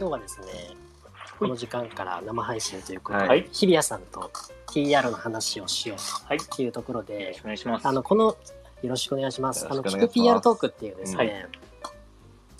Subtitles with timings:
[0.00, 0.46] 今日はですね、
[1.38, 3.46] この時間から生配信ということで、はい。
[3.52, 4.30] 日比谷さんと
[4.68, 6.38] TR の話をしようはい。
[6.38, 7.86] というところよろでしく、お願いします。
[7.86, 8.36] あの、この、よ
[8.82, 9.66] ろしくお願いします。
[9.70, 11.46] あの、聞く PR トークっていうですね、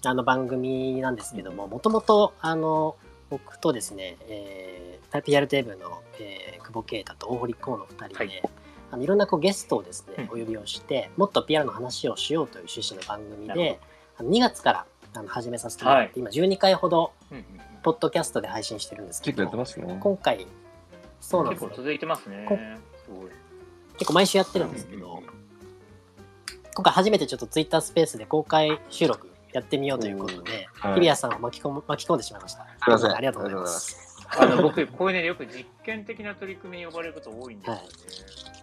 [0.04, 2.96] あの番組なんですけども、もともと、あの、
[3.30, 8.42] 僕とですね、えー、PR テーブルの、えー久保啓太と大堀光の2人で、はい。
[8.92, 10.42] あのいろんなこうゲストをですね、うん。
[10.42, 13.80] お呼びをして、もっと PR の話をしようという趣旨の番組で、
[14.18, 17.44] あの2月からあの始めさせてもらって、今12回ほど、うんうん
[17.82, 19.98] ポッドキャストで配信してるんですけど結構やって、ますね。
[20.00, 20.46] 今回、
[21.18, 21.68] そうなんですよ。
[21.68, 22.44] 結構続いてますね。
[22.46, 22.58] こ
[23.06, 23.30] すごい。
[23.94, 25.22] 結構毎週やってるんですけど、
[26.74, 32.64] 今回初めてちょっとツイッタースペースで公開収録やってみようということで、はい日比谷さんを巻き込む巻き込んでしまいました。
[32.64, 34.26] すいませんありがとうございます。
[34.38, 37.80] あの僕、こういうね、よく実験的な取り組みに呼ばれること多いんですよね。
[37.82, 38.59] あそうです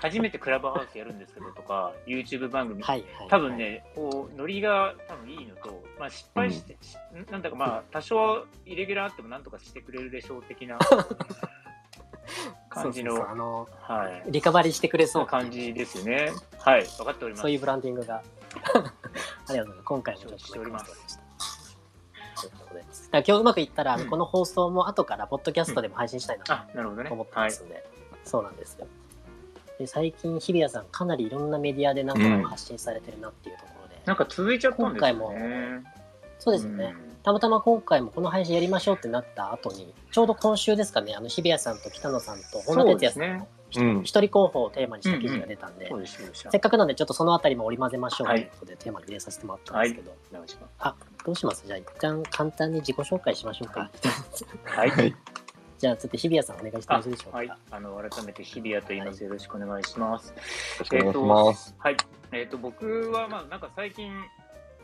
[0.00, 3.28] 初めてクラブハウスやるんですけどとか、YouTube 番組、はいはい。
[3.28, 6.96] 多分ね、こう、ノリが多分いいのと、まあ失敗して、し
[7.30, 10.78] なんだかまあ、多少イレギュラーあってもなんとかしてくれるでしょう的な
[12.70, 14.30] 感じの、そうそうそうあの、はい。
[14.30, 16.30] リカバリーしてくれそそううっていう感じですよね。
[16.58, 17.42] はい、分かっております。
[17.42, 18.16] そういうブランディングが。
[18.16, 18.22] あり
[18.72, 18.82] がとう
[19.46, 19.82] ございます。
[19.84, 21.20] 今回もちょっとしております
[23.12, 27.10] 今日うまくいったら、うんこの放送も後からポッドキャストでも配信したいなとあ、なるほどね。
[27.10, 27.50] 思ってはい。
[28.26, 28.86] そうなんですよ。
[29.78, 35.12] で最近、日比谷さん、かなりいろんなメディアでなんとか発信されてるなっていうところで、なんか続いちゃったんですよね。
[35.12, 35.82] 今回
[36.38, 43.48] そうですよね、うんたまたま今回もこの配信やりましょうってなった後に、ちょうど今週ですかね、あの日比谷さんと北野さんと本田哲也さんの
[43.96, 46.52] うん一人候補をテーマにした記事が出たんで、そうでした、そうでした。
[46.52, 50.46] せっかくなんでちょっとそのあたりも織り交ぜましょうとはいいうことでテーマに入れさせてもらったんですけど、お願い
[50.78, 51.66] あ、どうします？
[51.66, 53.90] じゃあ一旦簡単に自己紹介しましょうか。
[54.62, 54.90] はい。
[54.90, 55.16] はい。
[55.78, 57.38] じゃあちょっと日比谷さんお願いしてよろしいでしょうか。
[57.38, 57.50] はい。
[57.70, 59.22] あの、改めて日比谷と言います。
[59.22, 60.30] よろしくお願いします。
[60.30, 60.34] よ
[60.78, 61.74] ろしくお願いします。
[61.78, 61.96] はい。
[62.32, 64.10] えっ、と、僕は、まあ、なんか最近、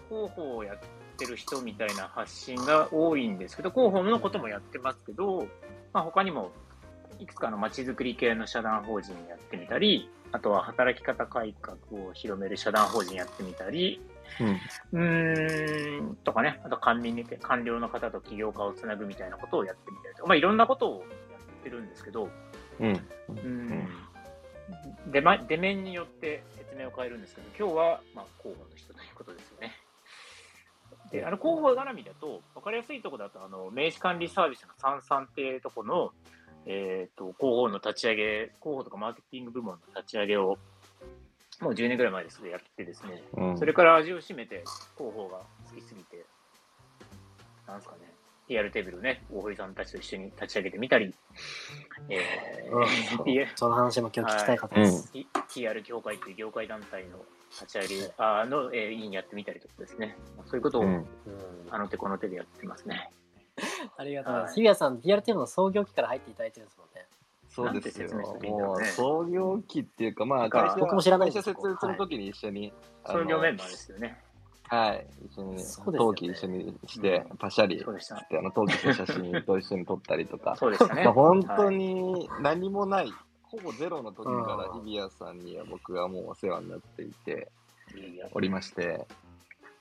[0.09, 0.79] 広報をやっ
[1.17, 5.47] てる人みたいな発信が多いんですけど、広報のこともやってますけど、
[5.95, 6.53] まあ、他にも、
[7.19, 11.77] いくつかの街づくり系の社団法人やってみたり、あとは働き方改革
[12.09, 14.01] を広める社団法人やってみたり、
[14.41, 14.61] うん。
[14.93, 21.05] うーん、とかね、あと官民に官僚の方と起業家をつなぐみたいなことをやってみたりとか、まあいろんなことをや
[21.61, 22.29] ってるんですけど、
[22.81, 22.93] うん。
[22.93, 23.89] うーん、
[25.13, 29.73] 出ま出面によって説明を変えるんですけど、今日は、まあ、広報の人ということですよね。
[31.11, 36.13] で、あの広報絡みだと、分かりやすいところだと、あの名刺管理サービスのサンサンっていうところの、
[36.67, 40.59] えっ、と、広報の立ち上げ、広報とかマーケティング部門の立ち上げを、
[41.61, 43.59] もう10年ぐらい前ですけどやってですね、うん。
[43.59, 44.65] それから味を占めて、
[44.97, 45.39] 広報が
[45.71, 46.25] 好きすぎて、
[47.67, 48.13] なんですかね、
[48.49, 51.15] PR テーブルをね、大堀さんたちと一緒に立ち上げてみたり、
[52.09, 55.13] えうんー、その話も今日聞きたい方です。
[55.55, 57.19] PR 協会という業界団体の
[57.51, 60.89] 立ち上げあの、えー、委員やってみたりとかですね、まあそういうことを、うん。
[60.89, 61.07] うん
[61.71, 63.11] あの手この手でやってますね。
[63.97, 64.51] ありがとうございます。
[64.51, 64.55] はい。
[64.55, 67.07] 日比谷さん、PR テーマの創業期から入っていただいてるんですもんね。
[67.49, 68.09] そうですよ。
[68.15, 72.73] もうね創業期っていうか、まあ、会社僕も知らないです社設立の時に一緒に、
[73.07, 74.23] 創業メンバーですよね。
[74.65, 75.99] はい、一緒に、そうですよね。
[75.99, 77.85] 登記一緒にして、パシャリし。
[78.31, 81.05] て、あの登記した写真と一緒に撮ったりとか、 そうでしたね。
[81.05, 81.77] まあ、本当はい。
[81.77, 83.13] に何もない、
[83.43, 84.85] ほぼゼロの時からうん。
[84.85, 87.53] 日比谷さんには僕はもうお世話になっていて
[88.33, 89.07] おりまして、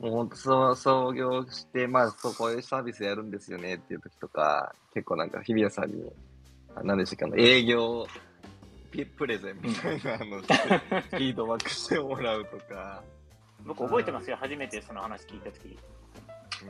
[0.01, 6.03] もう本当そう創業して、まあ、そうこういうサービスやるんですよねっていう時とか、結構なんか日比谷さんに、
[6.75, 8.07] あ何でしたっけ、営業
[8.89, 13.03] ピプレゼンみたいなのフィードバックしてもらうとか。
[13.63, 15.67] 僕覚えてますよ、初めてその話聞いたとき。
[15.67, 15.78] うん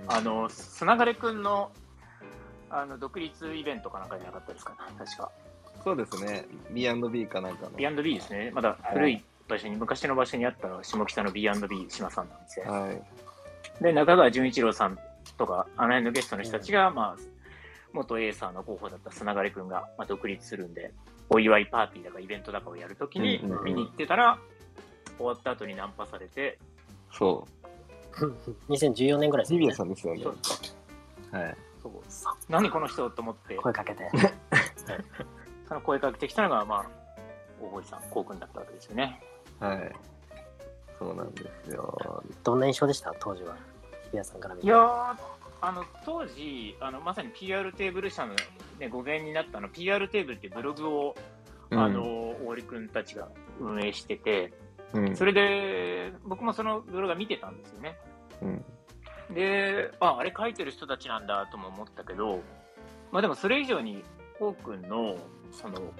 [0.08, 1.72] あの、砂枯れくんの、
[2.70, 5.32] あの、独立イベントかなんかじゃなかったですか確か。
[5.84, 7.72] そうですね、B&B かなんかの。
[7.78, 8.52] B&B ですね。
[8.54, 12.72] まだ古い場所に、昔の場所にあった下北の B&B 島さんなんですよ。
[12.72, 13.02] はい。
[13.84, 14.98] で、中川純一郎さん
[15.38, 17.22] とか、あの辺のゲストの人たちが、まあ、
[17.94, 20.94] 元エーサーの候補だった砂枯れくんが、まあ、独立するんで、
[21.30, 24.40] お祝いパーティーだかイベントだかをやるときに見に行ってたら、
[25.18, 26.58] 終わった後にナンパされて、
[27.12, 27.62] そう。
[28.70, 29.76] 2014年ぐらいですよね日比谷。
[29.76, 31.40] さんですよねそう。
[31.40, 31.58] はい。
[31.82, 31.94] そう
[32.50, 34.10] 何この人と思って、声かけて。
[35.68, 36.86] その声かけてきたのが、まあ、
[37.62, 39.22] 大堀さん、こうくんだったわけですよね。
[39.62, 39.92] はい。
[41.00, 42.24] そうなんですよ。
[42.44, 43.14] どんな印象でした？
[43.20, 43.56] 当時は。
[44.04, 44.68] 日比谷さんから見て。
[44.68, 45.16] いやー、
[45.62, 48.36] あの当時あの、まさに PR テーブル社の、
[48.80, 51.16] ね、語源になったあの PR テーブルっていうブログを、
[51.70, 53.30] あの大堀くんたちが
[53.60, 54.52] 運営してて、
[54.94, 57.98] うん、それで僕もそのブログ見てたんですよね。
[58.42, 58.66] うん、
[59.34, 62.42] で、あ、あれ書いてる人たちなんだとも思ったけど、
[63.12, 64.04] まあでもそれ以上に、
[64.38, 65.16] こうくんの、
[65.52, 65.94] その、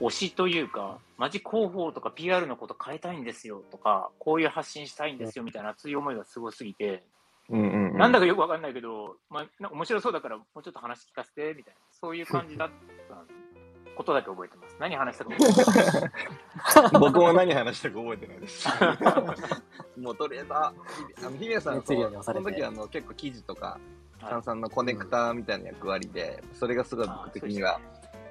[0.00, 7.04] 推しというか、マジ広報とか PR のこと変えたいんですよとか、こういう発信したいんですよみたいな熱い思いがすごすぎて、
[7.48, 7.98] うんうんうん。
[7.98, 12.68] なんだかよくわかんないけど、まあ、な面白そうだからもうちょっと話聞かせてみたいな、そういう感じだっ
[13.08, 13.24] た
[13.94, 14.76] ことだけ覚えてます。
[14.80, 16.90] 何話したか覚えてない？
[16.98, 18.68] 僕も何話したか覚えてないです。
[20.00, 20.72] もうとりあえず、あ、
[21.20, 27.80] のさんその時あの結構記事とか、はいさんさんのコネクターみたいな役割で、それがすごい僕的には、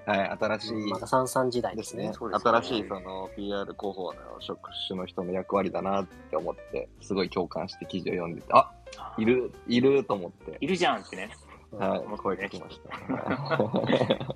[0.05, 2.11] はい、新しいまた三三時代ですすね。。
[2.13, 11.29] 新しいその PR 広報の職種の人の役割だなって思って、すごい共感して記事を読んでて、ああいる、いると思って、いるじゃんってね。
[11.77, 14.35] はい声ねかけました。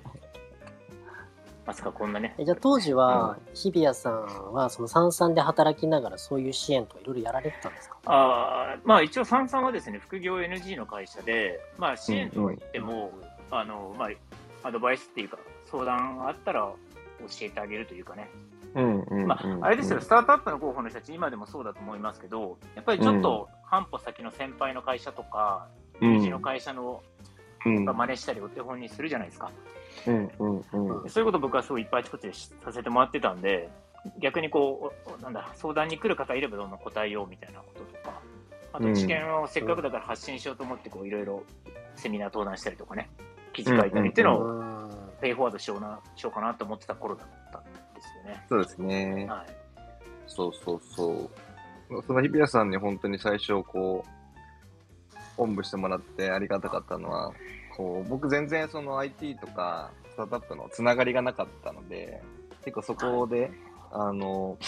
[1.66, 2.34] まさかこんなね。
[2.38, 7.96] えじゃあ当時は、日比谷さんはその三三で働きながらそういう支援とかいろいろやられてたんですか？
[8.04, 13.10] あーまあ一応、サンさんはですね、副業 NG の会社で、まあ支援とは言っても、
[13.50, 14.10] あの、まあ、
[14.68, 15.38] アドバイスっていうか、
[15.76, 16.76] 相談があったら教
[17.42, 18.30] えてあげるというかね。
[19.26, 25.68] まあ、あれですよ、スタートアップの候補の人たち、今でもそうだと思いますけど、やっぱりちょっと半歩先の先輩の会社とか、
[26.00, 26.30] うん。
[26.30, 27.02] の会社の
[27.64, 27.84] うん。
[27.84, 29.50] まあ真似したりお手本にするじゃないですか。
[30.06, 31.10] うんうんうん。
[31.10, 33.70] そういうこと僕はすごいいっぱいあちこちでしさせてもらってたんで、
[34.18, 38.20] 逆にこう、おなんだ、相談に来る方いればどんどん答えようみたいなこととか、
[38.74, 41.42] あと知見をせっかくだから発信しようと思って、こういろいろ
[41.94, 43.08] セミナー登壇したりとかね、
[43.54, 47.70] 記事書いたりっていうのをうんペイフォワードしような、しようかなと思ってた頃だったんで
[48.00, 48.44] すよね。
[48.48, 49.26] そうですね。
[49.28, 49.46] はい。
[50.26, 51.30] そうそうそう。
[52.06, 54.16] その日比谷さんに本当に最初、こう、
[55.38, 57.32] おんぶしてもらってありがたかったのは、
[57.76, 62.22] こう、僕全然その IT とかスタートアップのつながりがなかったので、
[62.64, 63.50] 結構そこで、
[63.92, 64.58] あの、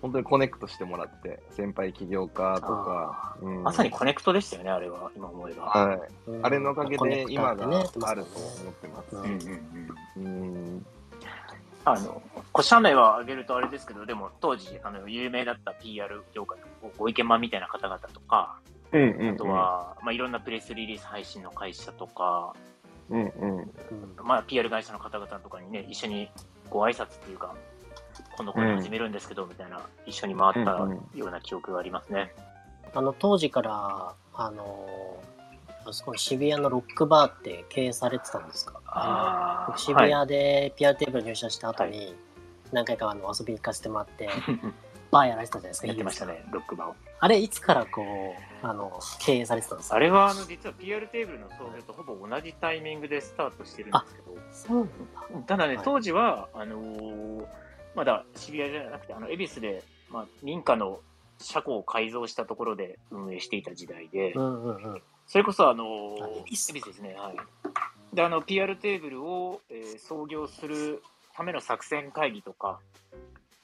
[0.00, 5.64] 本当にコネクトしてもらって、先輩起業家とか、うんまさにコネクトでしたよね、あれは、今思えば。
[5.64, 6.30] はい。
[6.30, 7.64] うんあれのおかげで今が
[8.04, 9.16] あると思ってます。
[9.16, 10.86] うんうんうんうんうん。
[11.84, 12.22] あの、
[12.52, 18.60] こ社名は挙げるとあれですけど、でも当時、あの、有名だった PR 業界のご意見番みたいな方々とか、
[18.92, 19.34] うんうんうん。
[19.34, 22.54] あとは、まあ、いろんなプレスリリース配信の会社とか、
[23.10, 23.58] うんうん。
[23.58, 23.70] うん
[24.22, 26.30] まあ、PR 会社の方々とかにね、一緒に
[26.68, 27.54] ご挨拶っていうか、
[28.36, 32.32] 今度これ始めるんですけど、みたいな、一緒に回ったような記憶がありますね。
[32.94, 35.18] あの当時からあの
[35.86, 38.80] あそこに渋谷のロックバーって経営されてたんですか？
[38.86, 42.14] あの僕渋はい谷で PR テーブル入社した後に
[42.72, 44.28] 何回かあの遊びに行かせてもらって
[45.10, 46.96] バーやられてたじゃないですかやってましたね、ロックバーを。
[47.20, 49.96] あれいつからこうあの経営されてたんですか？
[49.96, 54.82] あれは、あの、実は PR テーブルの創業とほぼ同じタイミングでスタートしてるんですけど、そうな
[55.36, 55.46] んだ。
[55.46, 55.84] ただね、はい。
[55.84, 57.46] 当時は、あのー
[57.98, 61.00] まだ渋谷じゃなくて、あの、恵比寿で、まあ、民家の
[61.40, 65.02] 車庫を改造したところで運営していた時代で、うんうんうん。
[65.26, 66.16] それこそ、あの
[66.46, 68.14] 恵比寿ですね、はい。
[68.14, 71.02] で、あの、PR テーブルを、えー創業する
[71.34, 72.78] ための作戦会議とか、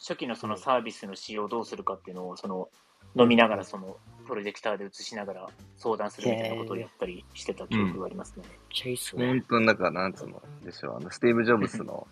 [0.01, 2.69] 初期のそのサービスの仕様をどうするかっていうのを、その、
[3.17, 8.43] 飲みながら、その、プロジェクターで映しながら相談するみたいなことをやったりしてた記憶がありますね。
[8.49, 9.27] めっちゃいいっすね。
[9.29, 12.09] 本当になんか、なんつうのでしょう、あの、スティーブ・ジョブスの、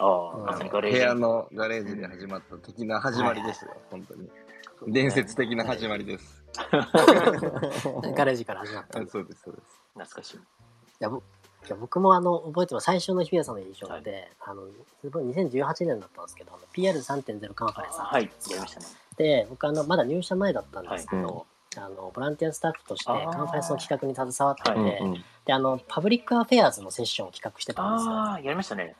[0.00, 0.88] ああ、部。
[0.88, 4.28] 屋のガレージで始まった的な始まりですよ、本当に。
[4.88, 6.42] 伝説的な始まりです。
[8.16, 9.80] ガレージから始まった そうです、そうです。
[9.94, 10.36] 懐かしい。
[10.36, 10.40] い
[11.00, 11.20] やぼい
[11.70, 14.66] や僕もあの覚えてます最初の日比谷さんの印象って、あの
[15.00, 18.86] すごい2018年だったんですけどあの PR3.0 カンファレンスはい、やりましたね。
[19.16, 21.46] で僕あのまだ入社前だったんですけど、
[21.76, 28.12] あのボランティアスタッフとしてカンファレンスの企画に携わってて、はいうんうんであのパブリックアフェアーズのセッションを企画してたんですよ。
[28.12, 28.96] ああ、やりましたね。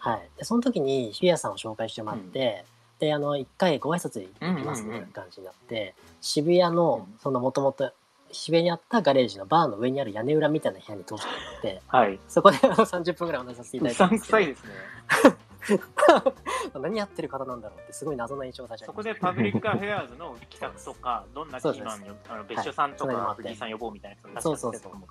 [0.00, 2.64] はい、でその時に日比谷さんを紹介してもらって、
[2.98, 7.18] であの一回ご挨拶行きますみたいな感じになって、渋谷のうん。
[7.20, 7.92] そのもともと
[8.32, 12.18] 渋谷にあったガレージのバーの上にある屋根裏みたいな部屋に通してもらってはい。
[12.28, 14.38] そこであの30分ぐらいお話しさせていただいたうさんくんですけど。
[14.38, 15.40] さいですね。
[16.80, 25.08] 何やってる方なんだろうってすごい謎な印象を出しそこでパブリックアフェアーズの企画とか、 どんなキーマンにあの別所さんとはいか藤井さん呼ぼうみたいなそうそう出してたと思う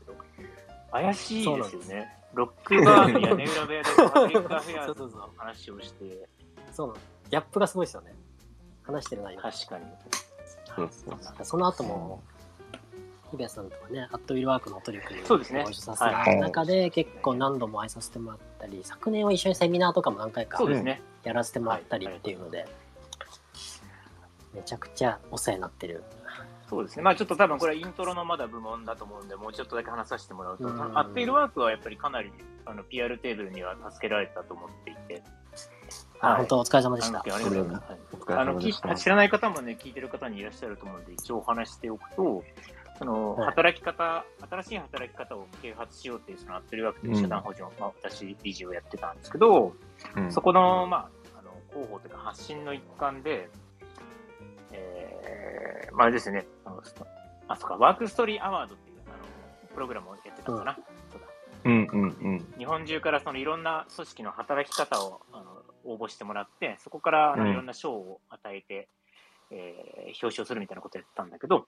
[0.92, 2.16] 怪しいですよね。
[2.34, 6.28] ロックバーの屋根裏部屋でパブリックアフェアーズの話をして、
[6.72, 8.14] そうなのギャップがすごいですよね。
[8.84, 9.86] 話してる内容確かに。
[10.76, 10.90] そう
[11.44, 12.22] その後も
[13.32, 15.28] 日比谷さんとかね at Will Work のお取り組みを
[15.64, 20.60] ご一緒させてもらった中で結構何度も会わさせてもらったり昨年は一緒にセミナーとかも何回か。
[21.22, 22.66] やらせてもらったりっていうので、
[24.54, 26.02] めちゃくちゃお世話になってる
[26.70, 27.02] そうですね。
[27.02, 30.98] まあちょっと多分これはイントロのまだ部門だと思うんで、もうちょっとだけ話させてもらうと、うん。
[30.98, 32.32] アットイルワークはやっぱりかなり
[32.66, 35.24] あの PR テーブルには助けられたと思っていて、
[36.20, 36.38] あ、はい。
[36.38, 37.24] 本当お疲れ様でした。
[38.40, 42.44] あの知らない方もね、聞いてる方にいらっしゃると思うので、一応お話しておくと、
[43.00, 43.48] そのはい。
[43.48, 49.74] 働き方、新しい働き方を啓発しようっていう、そのアットリワークという社団法人を、まあ、私、理事をやってたんですけど、
[50.16, 50.32] うん。
[50.32, 53.50] そこの、まあ、あの広報というか発信の一環で、
[54.72, 55.20] えー
[56.00, 56.84] まああれですね、あの
[57.48, 59.18] あ、そうか、ワークストーリーアワードっていうあの
[59.74, 60.78] プログラムをやってたのかな。
[61.12, 61.28] そうだ
[61.66, 62.54] うんうんうん。
[62.58, 65.46] 日本中からそのいろんな組織の働き方をあの
[65.84, 68.88] 応募してもらって、そこからあのうんいろんな賞を与えて、
[69.52, 71.68] えー表彰するみたいなことをやってたんだけど、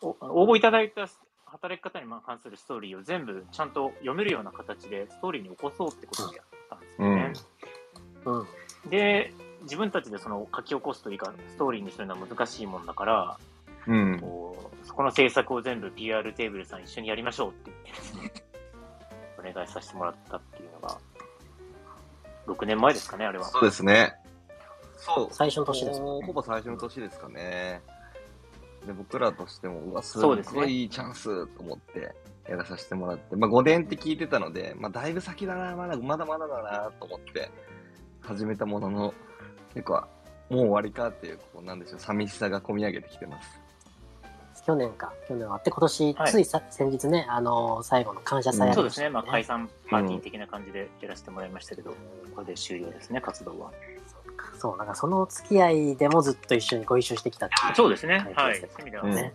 [0.00, 1.06] お応募いただいた
[1.46, 7.32] 働き方に関するストーリーを全部ちゃんと読めるような形でストーリーに起こそうってことをやったんですよね。
[8.24, 8.90] うん。
[8.90, 13.38] で、自分たちでその書き起こすというか、ストーリーにするのは難しいもんだから、
[13.86, 14.20] うん。
[14.20, 18.32] こうそこの制作を全部 PR テーブルさん一緒にやりましょうって言ってですね、
[19.38, 20.98] お願いさせてもらったっていうのが、
[22.46, 23.44] 6年前ですかね、あれは。
[23.46, 24.14] そうですね。
[24.96, 25.28] そう。
[25.32, 27.82] 最初の年ですねほぼ最初の年ですかね。
[28.86, 32.14] で、僕らとしても、うわ、すごいいいチャンスと思って
[32.48, 37.50] やらさせてもらって、まあ5年って聞いてたので、まあだいぶ先だな、まだまだまだだなと思って
[38.20, 39.14] 始めたものの、
[39.72, 39.94] 結構、
[40.50, 43.63] もう終わりかっていう、こうなんでしょう、寂しさが込み上げてきてます。
[44.62, 45.12] 去年か。
[45.28, 51.94] 去年終わって、今年、はいついさ先日ね、あの最後の感謝祭ありましたそうですね、まあ、解散パーティー的な感じでやらせてもらいましたけど、
[52.34, 53.72] これで終了ですね、活動は。
[54.58, 57.74] そう、なんかその付き合いでもずっと一緒にご一緒してきたっていう。
[57.74, 58.60] そうですね、はいはい。
[58.60, 59.34] そういう意味ではうんね、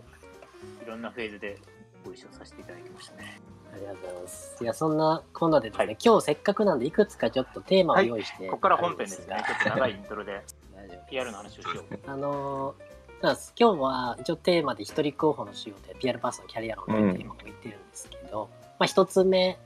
[0.83, 1.57] いろんなフェーズで
[2.05, 3.41] ご一緒させていただきましたね。
[3.73, 4.57] ありがとうございます。
[4.61, 10.41] いや、そんなこんなでですね、はい今日せっかくなんで、いくつかちょっとテーマを用意して、ここから本編ですね、ちょっと長いイントロで
[11.09, 11.99] PR の話をしよう。
[12.07, 12.88] あのー
[13.21, 13.35] 今
[13.75, 18.49] 日は一応テーマで一人候補の仕事で PR パーソンキャリア論というテーマを置いてるんですけど、
[18.79, 19.57] まあ一つ目、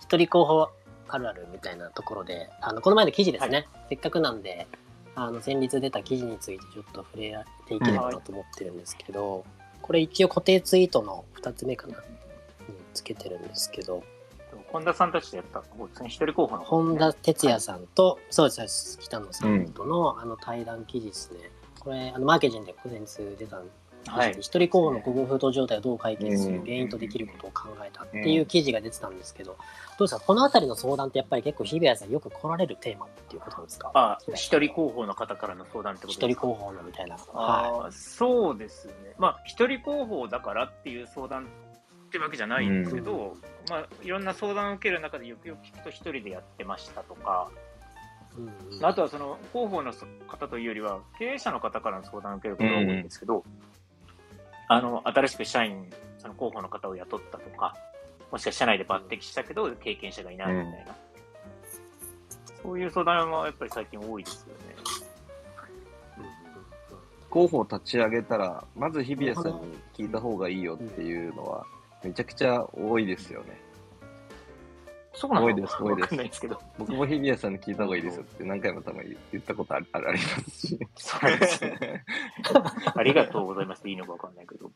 [0.00, 0.70] 一人候補
[1.08, 4.66] あるあるみたいなところで、あの、この前の記事ですね、せっかくなんで、
[5.14, 9.44] あの、先日出た記事についてちょっと触れていければなと思ってるんですけど、
[9.82, 12.02] これ一応固定ツイートの二つ目かな、に
[12.94, 14.02] つけてるんですけど、
[14.68, 21.50] 本田さんたちでやった、もう一人候補の、本田哲也さんと、そうです、北野さんとの、あの対談記事ですね。
[21.88, 23.64] これ、あのマーケジンで先日出たん
[24.06, 24.36] はい。
[24.40, 29.56] 一人候補の孤軍風土状態をどう解決するうん原因とできることを考えたっていう記事が出てたんですけど、
[29.98, 30.20] どうですか？
[30.20, 33.90] このあたりの相談ってやっぱり結構日比谷さんよく来られるテーマっていうことなんですか？
[33.94, 36.26] あ、一人候補の方からの相談ってことですか？
[36.26, 37.16] 一人候補のみたいな。
[37.16, 41.46] はあーそうですね、まあ、一人候補だからっていう相談っ
[42.10, 43.36] てわけじゃないんですけど、
[43.68, 47.54] まあ、いろんな相談を受ける中でよくよく聞くと、一人でやってましたとか、い。
[48.36, 48.84] うんうん。
[48.84, 49.92] あとはその広報の
[50.26, 53.44] 方というよりは、経営者の方からの相談を受けることが多いんですけど、
[54.68, 57.76] あの新しく社員、その広報の方を雇ったとか、
[58.30, 60.94] もしくは社内で抜擢したけど、経験者がいないみたいな、
[62.62, 64.76] そういう相談はやっぱり最近多いですよね。
[67.30, 71.66] 候補を立ち上げたら、まず日比谷さんに聞いた方がいいよっていうのは、
[72.02, 73.60] めちゃくちゃ多いですよね。
[75.18, 75.46] そうなの？
[75.46, 76.60] 多いです多いですわかんないですけど。
[76.78, 80.78] 僕も日比谷さんに聞いた方がいいですよって何回も多分言ったことあるありますし。
[80.94, 82.04] そうですね
[82.94, 84.70] ありがとうございますいいのかわかんないけど。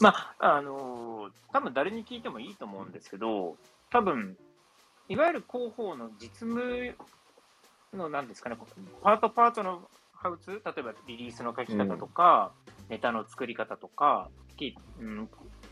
[0.00, 3.56] まあ、あのー多分誰に聞いてもいいと思うんですけど、
[3.90, 4.36] 多分、
[5.08, 6.94] いわゆる広報の実務
[7.94, 8.56] の、なんですかね、
[9.02, 12.52] パートパートのハウツー、例えばリリースの書き方とか、
[12.88, 15.28] ネタの作り方とか、きうん、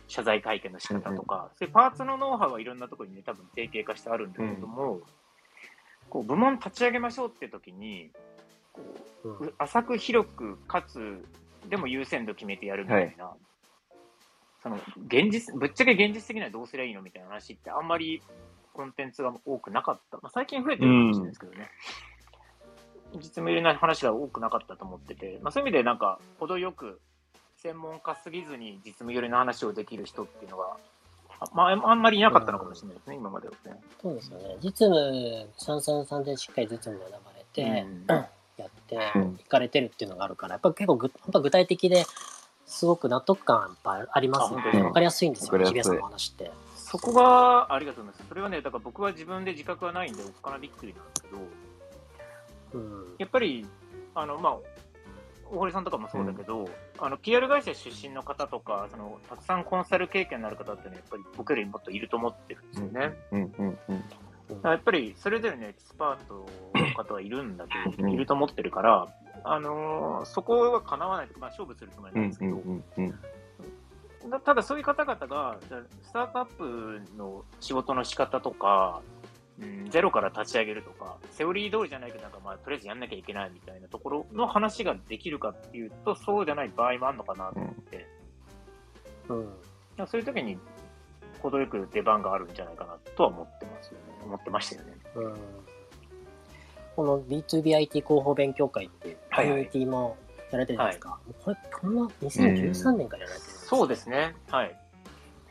[0.08, 5.00] 謝罪会見の仕方とか、そういうパーツのノウハウはいろんなところにね、多分定型化してあるんだけれども、
[6.08, 8.10] こう部門立ち上げましょうって時に、
[8.72, 8.82] こ
[9.24, 11.24] ううん浅く広くかつ
[11.68, 13.32] でも優先度決めてやるみたいな、
[14.62, 18.22] その現実ぶっちゃけ現実的にはどうすりゃいいのみたいな話ってあんまり
[18.72, 21.70] コンテンツが多くなかった、まあ、最近増えてるかもしれないですけどね、
[23.14, 27.00] 実務入れない話が多くなかったと思ってて、まあ、そういう意味でなんか程よく
[27.62, 30.76] 専門家すぎずに実務寄りの話をできる人っていうのが
[31.40, 33.80] あ,、まあ、あんまりいなかったのかもしれないですね、今まではね。
[34.00, 34.56] そうですよね。
[34.62, 38.06] 実務、三三三でしっかり実務学ばれて、うん
[38.56, 42.06] やってうんいかれてるっていうのがあるから、やっぱ結構ぐやっぱ具体的で
[42.64, 44.62] すごく納得感やっぱありますよね。
[44.62, 46.50] あ本当でわかりやすいんですよね、日比谷さんの話って。
[46.74, 48.28] そこがありがとうございます。
[48.28, 51.36] それはね、だから僕は自分で自覚はないんで、おっかなびっくりなんですけど、
[52.74, 53.14] うん。
[53.18, 53.66] やっぱり、
[54.14, 54.56] あの、まあ、
[55.50, 63.14] 大堀さんとかもそうだけど、あの、PR 会社出身の方とか、その、たくさんコンサル経験のある方ってね、やっぱり僕よりもっといると思ってるんですよね。
[63.32, 64.04] うんうんうん。
[64.48, 69.08] だからやっぱり、それぞれのエキスパートの方はいるんだけど、うんいると思ってるから、
[69.44, 72.46] あのーそこは叶わないと、まあ、勝負するつもりうんなんですけ
[74.28, 75.58] ど、ただそういう方々が、
[76.02, 79.02] スタートアップの仕事の仕方とか、
[79.60, 88.06] うん、ゼロから立ち上げるとか、セオリー通りじゃないけど、なんかまあ、とりあえずやんなきゃいけないみたいなところの話ができるかっていうと、そうじゃない場合もあるのかなと思って、
[89.28, 89.44] うん。
[89.44, 89.56] だか
[89.98, 90.58] らそういう時に、
[91.40, 93.98] 程よく出番があるんじゃないかなとは思ってますよね。
[94.24, 94.96] 思ってましたよね。
[95.14, 95.34] うん
[96.96, 100.16] この B2BIT 広報勉強会っていうコはいはいミュニティも
[100.50, 101.10] られてるじゃないですか。
[101.10, 104.34] もうこれ、こんな2013年からやられてるんですそうですね。
[104.50, 104.74] はい。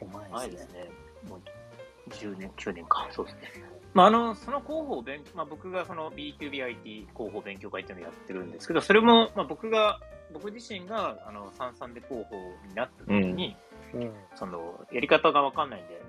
[0.01, 0.57] お前前でね。
[0.57, 0.89] ですすね。
[1.29, 3.07] もう10年、9年か。
[3.11, 3.74] そうですね。
[3.95, 10.01] まあ、あの、その広報勉、まあ、僕がその B2BIT 広報勉強会っていうのをやってるんですけど、それも、まあ、僕が、
[10.33, 12.35] 僕自身が、あの、三々で広報
[12.67, 13.55] になった時に、
[13.93, 14.11] うん。
[14.35, 16.01] その、やり方がわかんないんで、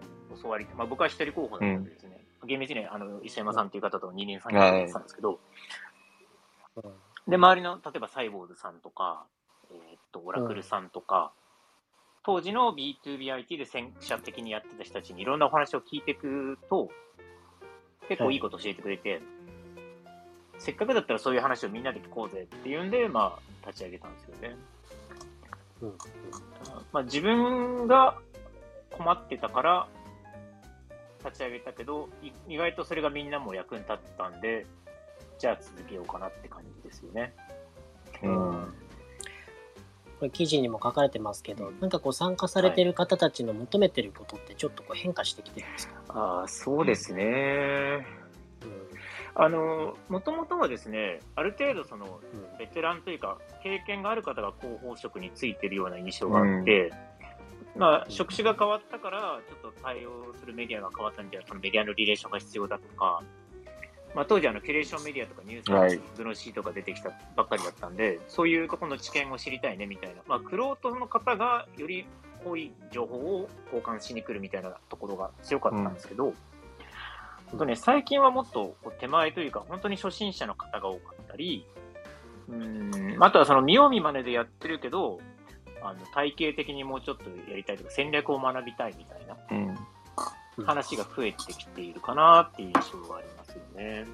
[0.42, 5.38] 教わり、まあ、僕は一人候補だったんでですね、厳密にはあの、伊勢山さんっていう方と二人三人でやってたんですけど、
[7.28, 9.26] で、周りの、例えばサイボーズさんとか、
[9.70, 11.30] えーっと、オラクルさんとか、
[12.24, 16.90] 当時の B2BIT で先駆者的にやってた人たちにいろんなお話を聞いていくと、
[18.08, 19.20] 結構いいこと教えてくれて、
[20.58, 24.56] せっかくだったらそういう話をみんなで聞こうぜっていうんで、まあ、立ち上げたんですよね。
[25.82, 25.88] うん。
[25.88, 25.94] うん。
[26.92, 28.16] まあ、自分が
[28.90, 29.88] 困ってたから
[31.24, 34.66] 立ち上げたけど、い意外とそれがみんなも役に立ったんで、
[35.38, 37.34] じゃあ続けようかなって感じですよね。
[38.22, 38.74] うん。
[40.18, 48.06] これ記事にも書かれてますけど、なんかこう参加されてる方たちの求めてることってちょっとこう変化してきてるんですか、ああ、そうですね。
[49.38, 52.58] あの、もともとはですね、ある程度その、うん。
[52.58, 56.90] ベテランというか、経験がある方が広報職についてるような印象があって、
[57.76, 63.22] まあ、職種が変わったから、ちょっと対応するメディアが変わったんで、そのメディアのリレーションが必要だとか、
[64.16, 66.00] まあ、当時あの、キュレーションメディアとかニュースはい。
[66.16, 72.06] ブロシーとか出てきたばっかりだったんで、そういうところの知見を知りたいねみたいな、まあ、クロの方がより
[72.42, 76.32] 濃い情報を交換しに来るみたいなところが強かったんですけど、
[77.48, 81.66] 本当ね、最近はもっとこう手前というか、本当に初心者の方が多かったり、
[82.48, 85.20] うん、あとはその見よう見まねでやってるけど、
[85.82, 89.76] あの体系的にもうちょっとやりたいとか、戦略を学びたいみたいなうん。
[90.64, 94.04] 話が増えてきているかなっていう印象がありますよね。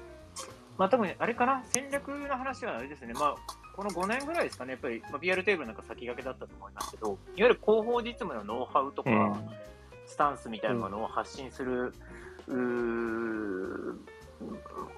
[0.77, 3.35] まあ多分ね、あれかな、戦略の話はあれですね、まあ
[3.75, 9.49] この5年ぐらいですかね、やっぱり、まあ、BR テーブルなんか先駆けだったと思いますけど、いわゆる広報実務のノウハウとか、うん。
[10.05, 11.93] スタンスみたいなものを発信する、
[12.47, 13.97] うー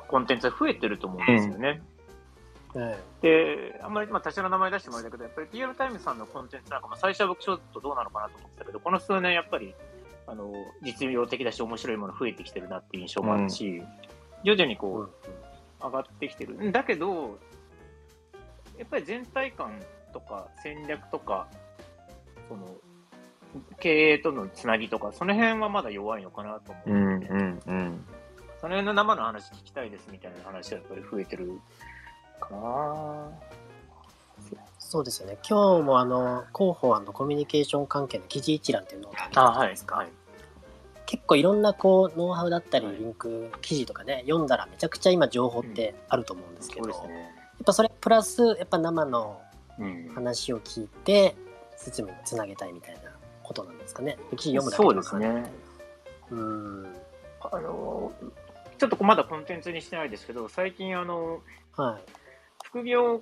[0.08, 1.82] コンテンツが増えてると思うんですよね。
[2.76, 9.74] えで、あんまり、まあ、多少の名前出してもらったけど、やっぱり PR タイムズさんのコンテンツなんか、まあ、最初は僕ちょっとどうなのかなと思ってたけど、この数年やっぱり、
[10.28, 13.82] あの、実用的だし、面白いもの増えてきてるなっていう印象もあるし、
[14.46, 16.72] 徐々にえこう、上がってきてる。
[16.72, 17.40] だけど、
[18.78, 19.82] やっぱり全体感
[20.14, 21.48] とか戦略とか、
[22.48, 22.64] その、
[23.80, 27.18] 経営とのつなぎとか、その辺はまだ弱いのかなと思うん。
[27.18, 27.40] ってて、うん。
[27.40, 28.06] うん。
[28.62, 31.60] その辺の生の話聞きたいですみたいな話がやっぱり増えてる
[32.40, 33.30] かな
[34.80, 35.38] そうですよね。
[35.48, 39.96] 今日もあの広報コミュニケーション関係の記事一覧っていうのを書いてあ、あるじゃはいないですか。
[39.96, 40.08] はい。
[41.06, 47.36] 結構いろんなこうノウハウだったりはいリンク記事とかね読んだらめちゃくちゃ今情報ってあると思うんですけど、うですね。
[47.62, 49.42] っぱそれプラスやっぱ生の
[49.78, 50.10] うん。
[50.14, 51.36] 話を聞いて
[51.76, 53.12] 説明につなげたいみたいな
[53.44, 54.18] ことなんですかね。
[54.38, 55.52] 記事読むだけそうですね
[56.32, 56.96] うん。
[57.42, 58.12] あの、
[58.78, 61.42] ちょっとまだコンテンツにしてないですけど、最近あの、
[61.76, 62.04] はい。
[62.64, 63.22] 副業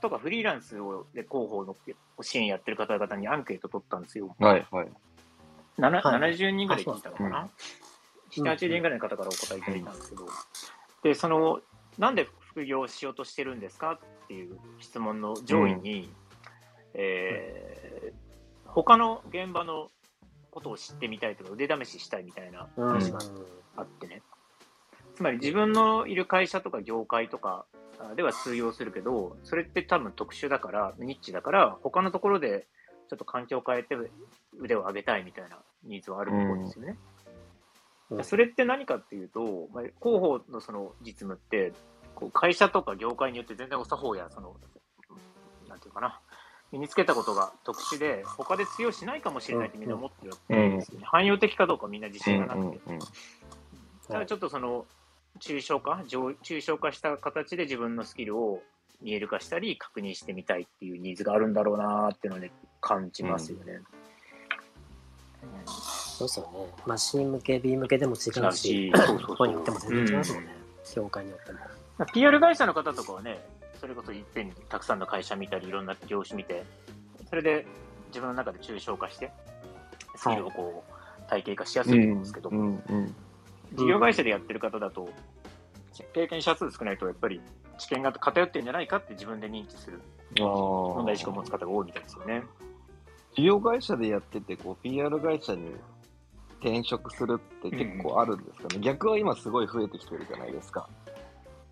[0.00, 1.76] とかフリーランスをで広報の
[2.22, 4.34] 支援やってる方々にアンケート取ったんですよ。
[4.38, 4.66] はい。
[4.70, 4.88] はい。
[5.78, 6.34] ななはい。
[6.34, 7.50] 70人ぐらい聞いたのかな、うん
[8.30, 10.26] 7、80人ぐらいの方からお答えいただいたんですけど、
[11.02, 11.60] で、その、
[11.98, 13.92] なんで副業をしようとしてるんですか？
[13.92, 16.12] っていう質問の上位に、
[16.94, 18.18] えー
[18.70, 19.88] 他の現場の
[20.50, 22.88] ことを知ってみたいとか、腕試ししたいみたいなうん。
[22.88, 23.18] 話が
[23.76, 24.20] あってね。
[25.16, 27.64] つまり自分のいる会社とか業界とか
[27.98, 32.66] あでは通用するけど、それって多分特殊だから、ニッチだから、他のところで
[33.08, 33.96] ちょっと環境を変えて
[34.60, 36.90] 腕を上げたいみたいなニーズはあると思うんですよね。
[36.90, 37.18] うん
[38.22, 41.74] それって何かっていうと、まあ、広報のその実務って、
[42.14, 44.56] こう会社とか業界によって全然お作法や、その、
[45.68, 46.18] なんていうかな、
[46.72, 51.04] 身につけたことが特殊で、他で通用しないかもしれないってみんな思ってるんですよね。
[51.06, 52.80] 汎用的かどうかみんな自信がなくて。
[52.86, 52.98] うん。
[54.08, 54.86] ただちょっとその、
[55.38, 58.62] 抽象化、上抽象化した形で自分のスキルを
[59.02, 63.80] 見える化したり、確認してみたいっていうニーズがあるんだろうなーっていうのをね、感じますよね。
[66.18, 66.66] そうですよね。
[66.84, 70.50] マシン向け、B 向けでも違うし、違うしそうそうそうここによっても全然違いますもんね。
[70.96, 71.58] 業界によっても。
[71.98, 73.38] まあ PR 会社の方とかはね、
[73.80, 76.64] それこそいっぺんにたくさんの会社見たり、いろんな業種見て、
[77.28, 77.66] それで
[78.08, 79.30] 自分の中で抽象化して、
[80.16, 82.58] スキルをこう、体系化しやすいと思うんですけど、うん。
[82.58, 83.14] うん。
[83.74, 85.08] 事業会社でやってる方だと、
[86.12, 87.40] 経験者数少ないと、やっぱり
[87.78, 90.00] 知見が偏ってるんじゃないかって自分で認知する
[90.40, 90.46] ああ。
[90.46, 92.42] 問題意識を持つ方が多いみたいですよね。
[93.36, 95.70] 事業会社でやってて、こう、PR 会社に
[96.60, 98.80] 転職するって結構あるんですかね。
[98.80, 100.88] 逆は今すごい増えてきてるじゃないですか。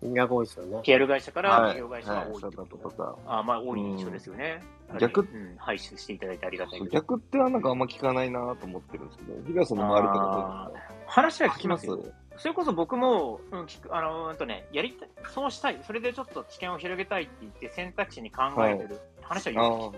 [0.03, 0.79] が多いですよね。
[0.83, 4.61] PR 会社からはい事業会社が多いはいことそうだとかあまあ、多い印象ですよね。
[4.99, 6.87] 逆うん、排出していただいてありがたい。
[6.91, 10.93] 逆ってはなんかあんま聞かないなと思ってるんですけど、日比谷さんの周りとかどうですか？
[11.07, 11.99] 話は聞きますよ。
[12.37, 19.97] それこそ僕も、うん、聞くあのうんとね、やりたい、そうしたい、それでちょっと知見を広げたいって言って選択肢に考えてる話はああよく聞く。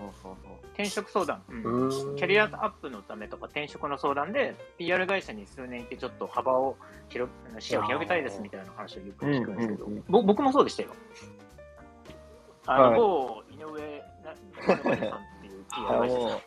[0.80, 2.16] 転職相談、うん。
[2.16, 6.76] キャリアアップのためとか転職の相談で、PR 会社に数年いてちょっと幅を
[7.08, 10.04] 広視野を広げたいですみたいな話をよく聞くんですけど、うんうんうん。
[10.08, 10.90] ぼ僕もそうでしたよ。
[12.66, 12.96] あの、はい。
[12.96, 14.96] 某井上なななさんっ
[15.40, 16.40] ていうあ PR 会社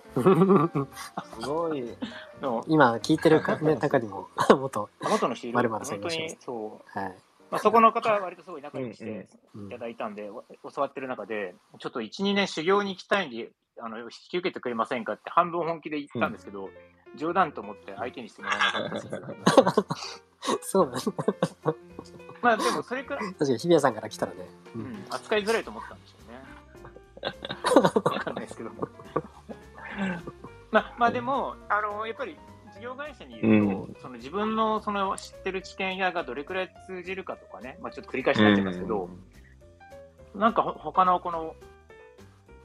[1.41, 1.83] すごい。
[2.41, 6.35] の今聞いてるか、ね、 中にも、元、元の人いる〇〇さん本当いらっしゃいます。
[6.35, 7.15] にそう、はい。
[7.53, 16.71] まあ、そこの方は割とすごい仲良くしうんうんてうんいただいたんで、わ教わってる中で、ちょっと1、2年修行に行きたいんで、あの引き受けてくれませんかって半分本気で言ったんですけど、
[17.15, 18.99] 冗談と思って相手にしてもらえなかったで
[20.01, 20.69] す。
[20.71, 21.11] そうなんです。
[22.41, 24.39] まあでもそれくらい、確かに日比谷さんから来たらね。
[24.75, 27.33] ううんん、扱いづらいと思ったんでしょうね。
[28.03, 28.71] わかんないですけど。
[30.71, 32.41] まあ、まあでも、あの、やっぱり事
[32.83, 39.09] 業会社に言うと、うんその自分のその知ってる知見やがどれくらい通じるかとかね、まあちょっと繰り返しになっちゃいますけど、
[40.35, 41.55] なんかほ他のこの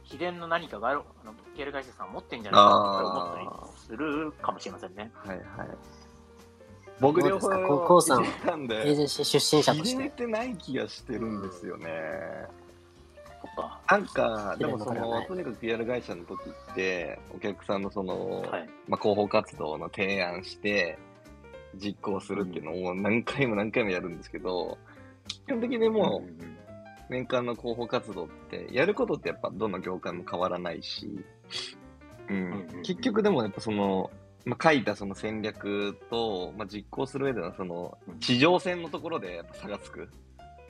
[0.04, 5.10] 秘伝の何かがある、あの、ピエール会社さんは持ってんじゃないかって思ったりするかもしれませんね。
[5.14, 5.46] はいはい。
[7.00, 10.16] 僕両方どうですかこうこうさんエーで、ジェンシー出身者とし入れて。
[10.16, 11.90] てない気がしてるんですよね。
[12.66, 12.67] と
[13.62, 13.80] か。
[13.88, 16.40] なんか、でもその、とにかく PR 会社の時
[16.72, 18.68] って、お客さんのその、はい。
[18.88, 20.98] まあ、広報活動の提案して、
[21.74, 24.78] 実行するっていうのを何回も何回もやるんですけど、
[25.46, 31.24] 基本的にもう、年間の広報活動って、やることってやっぱどの業界も変わらないし、
[32.28, 34.10] うん結局でもやっぱその、
[34.44, 40.08] まあ、書いたその戦略と、まあ、実行する上でのそのうん地上戦のところでやっぱ差がつく。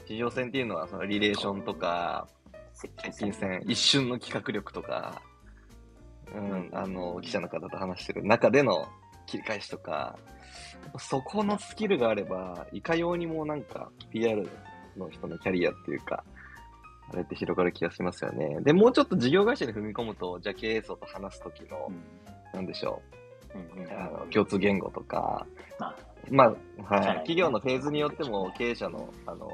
[0.07, 2.29] 地上戦っていうのはそのリレーションとか、
[2.79, 5.21] 接近戦、一瞬の企画力とか、
[6.33, 8.87] うん、あの、記者の方と話してる中での
[9.27, 10.17] 切り返しとか、
[10.97, 14.49] そこのスキルがあれば、いかようにもなんか PR
[14.97, 16.23] の人のキャリアっていうか、
[17.12, 18.61] あれって広がる気がしますよね。
[18.61, 21.91] で、もうちょっと事業会社に踏み込むと、じゃあ経営層と話すときの、
[22.55, 23.03] なんでしょ
[23.55, 23.59] う。
[23.59, 23.91] んうん。
[23.91, 25.45] う、あの共通言語とか、
[25.81, 25.97] まあ
[26.31, 26.45] ま
[26.91, 27.07] あ、はい。
[27.17, 29.51] 企業のフェーズによっても経営者の、あの、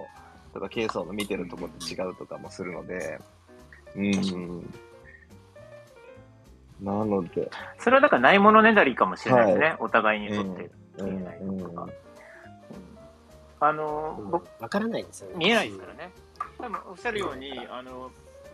[0.54, 3.18] とか経営層の見てるところって違うとかもするので、
[3.96, 4.74] うん。
[6.80, 10.64] なので、それはだからないものねだりかもしれないですね、お互いにとって。
[10.64, 11.90] うん見えないのとかうん
[13.58, 15.36] あの、うん僕、わからないんですよね。
[15.36, 16.10] 見えないですからね。
[16.58, 18.10] 多分おっしゃるように、あの、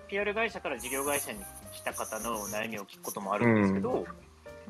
[0.08, 1.40] PR 会社から事業会社に
[1.72, 4.04] 来た方の悩みを聞くこともあるんですけど、やっ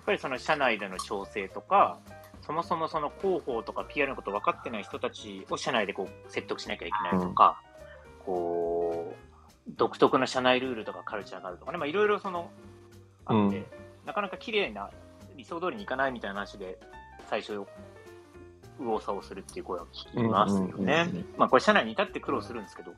[0.05, 1.99] ぱりその社内での調整とか、
[2.51, 7.63] そもそもその広報とか PR のこと分かってない人たちを社内でこう説得しなきゃいけないとか、
[8.27, 12.51] こう、独特の社内ルールとかカルチャーがあるとかね、まあいろいろその、
[13.27, 13.67] あって、うん。
[14.05, 14.91] なかなか綺麗な
[15.37, 16.77] 理想通りにいかないみたいな話で、
[17.29, 17.65] 最初、
[18.81, 20.67] 右往左往するっていう声は聞きますよね。
[20.67, 21.35] うんうんうんうん。
[21.37, 22.91] まあこれ社内に至って苦労するんですけど、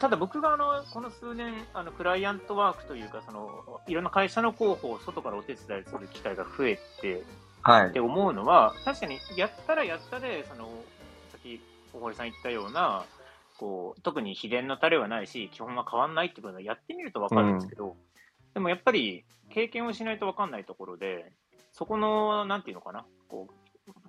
[0.00, 7.22] ただ僕があのこの数年、あのクライアントワークというか、そのいろんな会社の広報を外からお手伝いする機会が増えて
[7.62, 8.00] はいって。
[8.00, 10.68] 思うのは、確かにやったらやったで、その
[11.30, 11.60] さっき
[11.92, 13.04] 小堀さん言ったような、
[13.58, 17.96] こう特に秘伝のタレはないし、基本は変わんないってことはやってみると分かるんですけど、
[18.54, 21.32] でもやっぱり経験をしないと分かんないところで、
[21.72, 23.62] そこの、なんていうのかな、こう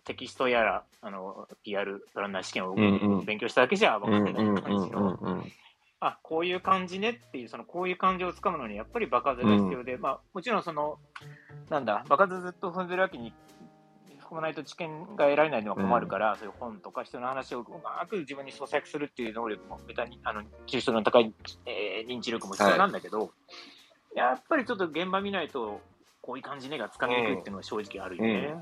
[0.04, 5.52] テキストやら、あの PR プランナー試験をうんうん勉強しただけじゃ分うんかんないうんうん感じの、うん
[6.06, 10.98] あこういう感じねっていう、そのこういう感じをつかむのに、やっぱり場数が必要で、まあ、もちろんその、
[11.70, 13.34] なんだ、場数ずっと踏んでるわけに
[14.34, 21.34] 踏まないと知見が得られないのは困るから、そういう本とか人の話をうまく自分に咀嚼するっていう能力も、ベタに、あの、抽象度の高い、
[21.66, 23.32] えー認知力も必要なんだけど、
[24.16, 25.82] やっぱりちょっと現場見ないと、
[26.22, 28.56] こういう感じねがつかみにくいっていうのは正直あるよね。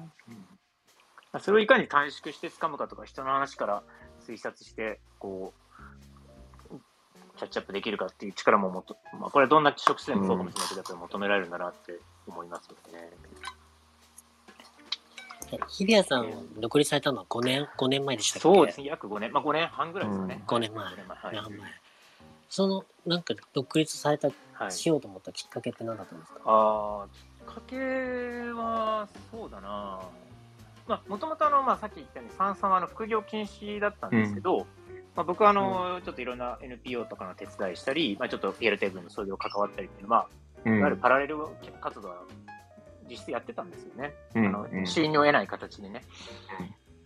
[1.34, 1.40] うん。
[1.40, 3.84] それをいかに短縮してつかむかとか、人の話から
[4.28, 5.62] 推察して、こう、
[7.42, 13.10] キャッチアップできるかっていう力ももと、まあ、これはどんな職種でもそうかもしれないけど、やっぱり求められるんだなって思いますよね。
[15.54, 18.56] え日比谷さん、独立されたのは5年、5年前でしたっけ？
[18.56, 20.44] そうですね、約5年、まあ5年半ぐらいですかね。
[20.46, 21.18] 5年前5年前。
[21.18, 21.36] はい。
[21.36, 21.72] 5年前。
[22.50, 24.72] その、なんか独立された、はい。
[24.72, 26.40] しようと思ったきっかけって何だったんですか？
[26.46, 27.78] ああ、きっかけ
[28.52, 30.00] は、そうだな。
[30.88, 34.68] まあ、もともとあの、まあ、さっき言ったように、三さんはあの副業禁止だったんですけど、
[35.16, 40.28] まあ、僕はあの、ちょっといろんな NPO とかの手伝いしたり、まあ、ちょっと PL テーブルの創業関わったりっていうのは、
[40.66, 40.78] うん。
[40.78, 41.38] いわゆるパラレル
[41.82, 42.24] 活動は
[43.10, 44.14] 実質やってたんですよね。
[44.36, 44.46] うん。
[44.46, 44.66] あのを
[45.26, 46.04] 得ない形でね。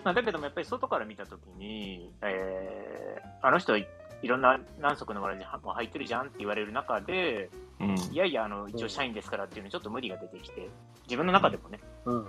[0.04, 3.88] まあ、だけどもやっぱり外から見たときに、えー、あの人はい
[4.22, 7.96] いろんな何足のわらじも入ってるじゃんって言われる中で、うん。
[8.12, 10.70] いやいや、あの一応社員ですからっていうのにちょっと無理が出てきて、
[11.04, 12.16] 自分の中でもね、うん。
[12.16, 12.22] うん。
[12.22, 12.28] うん。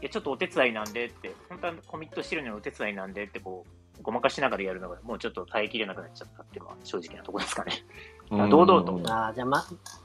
[0.00, 7.72] いやちょっとお手伝いなんでって、本当はコミットしてるのにお手伝いなんでってこう、ごまかしながらやるのが、もうちょっと耐えきれなくなっちゃったっていうのは正直なところですかね。
[8.30, 9.64] うん堂々とああ、じゃあ、ま、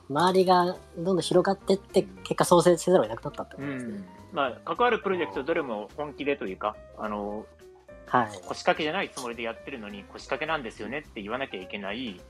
[0.09, 4.03] 周りがどんどん広がってって、結果創生せざるを得なくなったってことですね。
[4.31, 7.45] まあ、関わるプロジェクトどれも本気でというか、あの、
[8.07, 8.27] はい。
[8.47, 12.21] 腰掛けじゃないつもりでやってるのに腰掛けなんですよねって言わなきゃいけない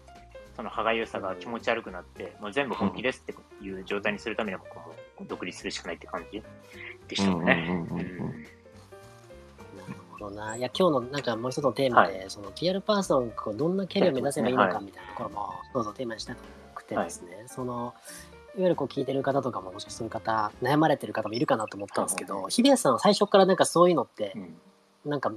[0.55, 4.93] その歯がゆさが気持ち悪くなって、もう全部本気ですっていう状態にするためには僕も
[5.27, 6.41] 独立するしかないって感じ
[7.07, 7.85] でしたもんね。
[7.89, 8.45] うんうんうんうん
[10.29, 10.55] どな。
[10.55, 16.35] いや、今日のなんかもう一つのテーマで、その PR パーソンがどんなキャリアを目指せばいいのかみたいなところも、どうぞテーマにした
[16.75, 17.93] くてですね、その、
[18.55, 24.33] いわゆるこう聞いてる方とかも、もしかそういう方、悩まれてる方もいるかなと思ったんですけど、日比谷さんは最初からなんかそういうのって
[25.05, 25.11] う、ん。
[25.11, 25.31] なんか、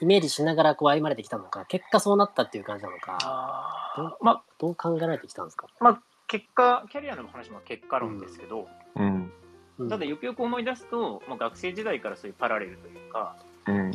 [0.00, 4.24] イメージしながらこう歩まれてきたのか、結果そうなったっていう感じなのか、あー。
[4.24, 5.68] まあ、どう考えられてきたんですか？
[5.80, 9.32] まあ、結果、キャリアの話も結果論ですけど、うん。
[9.78, 9.88] うん。
[9.88, 13.90] ただよくよく思い出すと、まあ、学生時代からそういうパラレルというか、うん。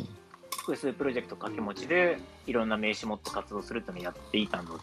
[0.58, 4.78] 複数プロジェクト掛け持ちでいろんな名刺持って活動するっていうのをやっていたの、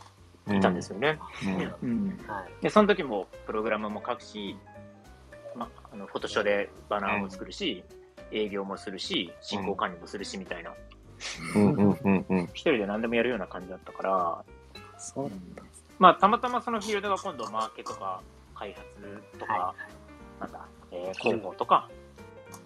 [0.56, 1.20] いたんですよね。
[1.82, 1.90] うん。
[1.90, 2.64] うんはい。
[2.64, 4.58] で、その時もプログラムも書くし、
[5.56, 7.84] ま、あのフォトショーでバナーも作るし、
[8.32, 10.74] 営業もするし、進行管理もするしみたいな、
[11.56, 11.74] うん。
[11.74, 12.00] うん。
[12.04, 12.26] うん。
[12.30, 12.44] うん。
[12.54, 14.44] 一人で何でもやるような感じだったから、
[14.98, 15.32] そう
[16.00, 18.22] まあ、たまたまそのフィールドが今度マーケとか
[18.56, 19.76] 開発とか、は
[20.40, 21.90] なんだ、えー広報とか、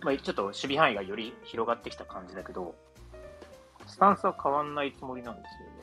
[0.04, 2.76] まあ、ちょっと守備範囲がより広がってきた感じだけど、
[3.88, 5.82] スタンスは変わんないつもりなんですよね。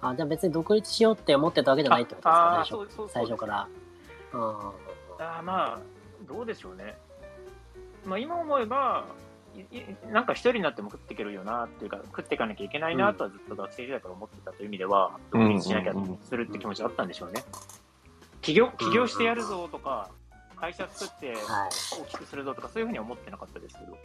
[0.00, 3.68] あ、じゃあ別に独立しようって思ってたわけじゃないってことですかああー、最初そうそう最初から。
[4.32, 4.40] うん。
[4.40, 5.80] あーまあ、
[6.26, 6.96] どうでしょうね。
[8.04, 9.04] まあ、今思えば、
[10.10, 15.94] なんか一人になっても食っていけるよなっていうか、食っていかなきゃいけないなとはずっと学生時代から思ってたという意味では、うん独立しなきゃ
[16.28, 17.42] するって気持ちあったんでしょうね。
[18.40, 20.10] 起業起業してやるぞとか、
[20.60, 21.38] 会社作ってはい。
[22.00, 23.98] 大きくするぞとか、そういうふうには思ってなかったですけど。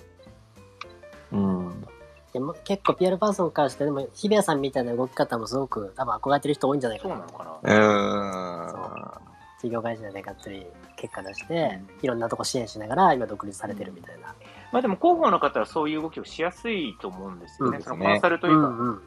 [1.33, 1.87] うん。
[2.33, 9.19] でも結構 PR パーソンからしてでも日比谷さんみたいな動き方もすごく多分憧れてる人多いんじゃないかなそうなのかな。
[9.19, 9.33] うん。
[9.61, 10.65] 事業会社でがっつり
[10.97, 14.35] 結果出して、いろんなとこ支援しながら今独立されてるみたいな、
[14.73, 17.77] まあでも広報の方はそういう動きをしやすいと思うんですよね。
[17.77, 19.01] うんそのコンサルというか、んうん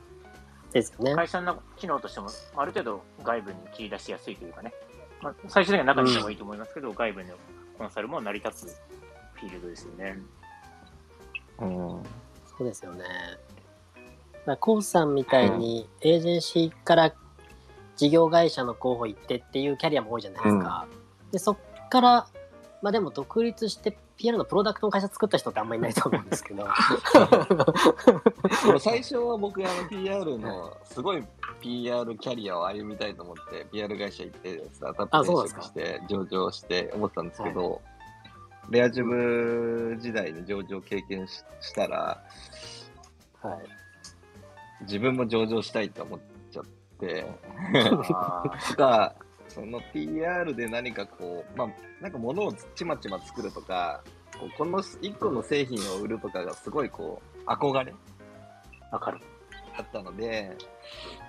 [0.72, 4.72] ですよね会社の機能としても、ある程度外部に切り出しやすいというかね、
[5.22, 7.34] まあ、最終的には中にいてもいいと思いますけど、外部の
[7.78, 8.76] コンサルも成り立つ
[9.34, 10.18] フィールドですよね。
[11.58, 11.68] うん。
[11.68, 12.02] そ
[12.60, 13.04] うですよね。
[13.04, 14.02] だか
[14.46, 17.14] らコウさんみたいにエージェンシーから
[17.96, 20.86] 事業会社の候補行ってっていうキャリアも多いじゃないですか、
[21.32, 21.56] でそっ
[21.88, 22.26] から
[22.86, 26.64] まあでも独立して PR のプロダクトの会社作った人ってあんまりいないと思うんですけど。
[28.78, 31.24] 最初は僕、あの PR の、すごい
[31.60, 37.82] PR キャリアを歩みたいと思って、PR 会社行って、スタートアップ転職して、上場して思ったんですけど、
[38.70, 42.22] レアジュブ時代に上場経験ししたら、
[43.42, 44.82] はい。
[44.82, 46.20] 自分も上場したいと思っ
[46.52, 46.64] ちゃっ
[47.00, 47.26] て、
[48.14, 49.16] あとか、
[49.56, 51.68] その PR で何かこう、まあ、
[52.02, 54.02] なんか物をちまちま作るとか、
[54.38, 57.94] こうこの一個の製品を売るとかがすごいこう、憧れー
[58.92, 59.18] わかる。
[59.76, 60.56] だったので、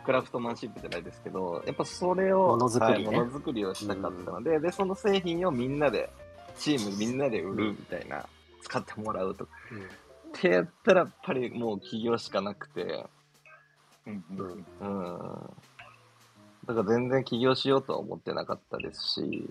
[0.05, 6.09] クラフトマンシップじゃないですけど、やっぱそれを、ものづくりねはいものづくりをしたかったので、で、その製品をみんなで、
[6.57, 8.25] チームみんなで売るみたいな、
[8.61, 9.51] 使ってもらうとか。
[10.37, 13.05] ってやったら、やっぱりもう起業しかなくて、
[14.05, 15.49] うんうんうん。
[16.67, 19.49] だから全然起業しようとは思ってなかったですし、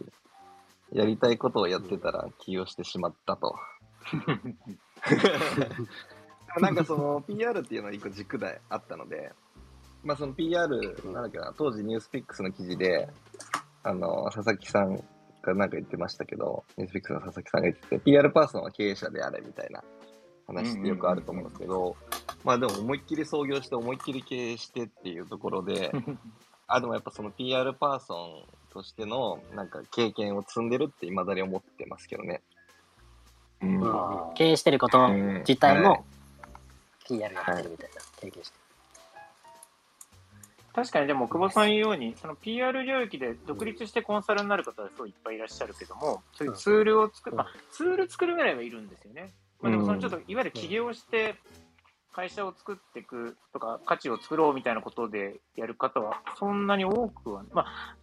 [0.93, 3.57] やりたいことをやってたら起業してしまったと。
[6.61, 9.33] なんかその PR っていうのは一個軸であったので、
[10.05, 10.69] まあその PR、
[11.07, 13.09] なんだっけな、当時ニュースピックスの記事で、
[13.83, 15.03] あの、佐々木さん
[15.43, 19.83] がなんか言ってましたけど、ニュースピックスの佐々木さんが言ってて、PR パーソンは経営者であれみたいな
[20.47, 21.97] 話ってよくあると思うんですけど、
[22.45, 25.91] まあでも思いっきり創業して思いっきり経営してっていうところで、
[26.69, 32.43] あ、でもやっぱその PR パーソンとしてのなんか経験を積んでるって未だに思ってますけどね。
[33.63, 33.81] うん。
[33.83, 34.35] うん。
[34.35, 35.09] 経営してること
[35.47, 36.05] 自体も
[37.07, 38.67] PR やってるみたいな経験して
[40.77, 47.39] 確かにでも、久保さん言うように、その PR 領域で独立してコンサルになる方はすごいいっぱいいらっしゃるけども、そういうツールを作る、うん。
[47.39, 49.33] まあ、ツール作るぐらいはいるんですよね。
[49.63, 51.37] まあ、でもそのちょっと、いわゆる起業して、
[52.17, 57.97] 会社を作っていくとか、価値を作ろうみたいなことでやる方は、そんなに多くは、まあ、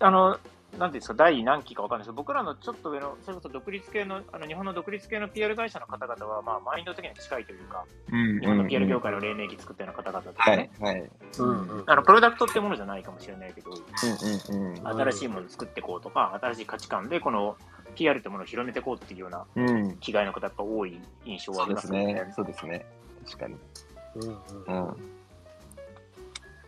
[0.00, 11.10] あの、なんていうんですか、第何期かわかんないですけど、僕らのちょっと上の、それこそ独立系の、あの日本の独立系の PR 会社の方々は、まあ、マインド的には近いというか、日本の PR 業界の黎明期作ったような方々とかはいね、、はい。
[11.38, 14.88] うんうんあのプロダクトってものじゃないかもしれないけど、うんうんうん。
[14.88, 17.56] 新しいものを作っていこうとか、新しい価値観でこの
[17.94, 19.96] PR ってものを広めていこうっていうようなうん。
[20.00, 22.12] 気概の方が多い印象はありますすよね。
[22.12, 22.32] ね。
[22.36, 22.84] そうですね。
[23.24, 23.56] 確かに。
[24.16, 24.22] うん
[24.68, 24.96] うんうん。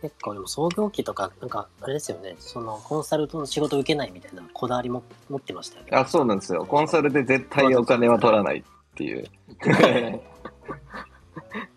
[0.01, 5.91] 結構でも創業期とか、なんかあれですよね、そのコンサルトの仕事を受けないみたいなこだわりも持ってましたよね。
[5.93, 6.65] あ、そうなんですよ。
[6.65, 8.63] コンサルで絶対お金は取らないっ
[8.95, 9.25] ていう。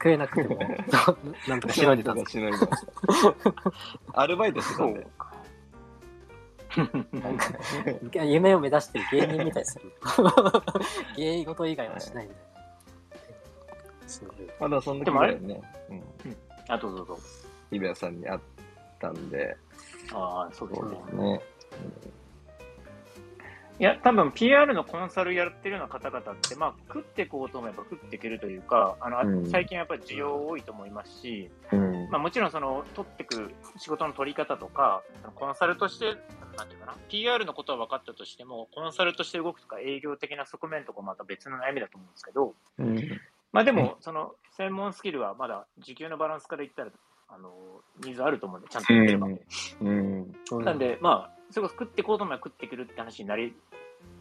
[0.02, 0.58] 食えなくても、
[1.48, 2.86] なんとかしのいでたんですしのいでます
[4.12, 5.06] アルバイトしてたんで。
[6.76, 7.38] なん
[8.10, 9.82] か夢を目指してる芸人みたいですよ。
[11.16, 12.49] 芸事以外はしないみたいな。
[14.10, 14.36] すごい。
[14.58, 15.60] まだそんな気ぐらいね。
[15.88, 16.02] うん。
[16.68, 17.18] あ、どうぞどうぞ。
[17.70, 18.40] 日比谷さんに会っ
[18.98, 19.56] たんで。
[20.12, 20.88] ああ、そうですね。
[21.08, 21.40] すね。
[23.80, 32.10] いや、多分 PR のコンサルやってるような方々って、まあ、食っていこうと思えば食っていけるというか、あの、うん最近やっぱり需要多いと思いますし、うん。
[32.10, 35.02] まあ、もちろんその、取ってく仕事の取り方とか、
[35.34, 36.14] コンサルとして、
[36.58, 42.96] なんていうかな、PR のことは分かったとしても、コンサルとして動くとか営業的な側面とかまた別の悩みだと思うんですけど、うん。
[43.52, 46.90] まあでも、その、専門スキルはまだ時給のバランスから言ったら、
[47.28, 47.52] あの、
[48.04, 49.28] ニーズあると思うんで、ちゃんとやってれば。
[49.28, 50.34] うん。
[50.64, 53.54] なんで、まあ、それこそ食ってこうと思えば食ってくるって話になり、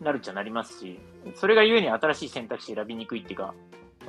[0.02, 1.00] なるっちゃなりますし、
[1.36, 3.54] それがゆえに新しい選択肢選びにくいっていうか、